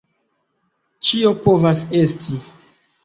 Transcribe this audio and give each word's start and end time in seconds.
Ĉio 1.09 1.35
povas 1.43 1.85
esti! 2.03 2.43